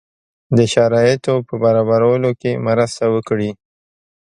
د 0.57 0.59
شرایطو 0.73 1.33
په 1.47 1.53
برابرولو 1.63 2.29
کې 2.41 2.51
مرسته 2.67 3.03
وکړي. 3.15 3.51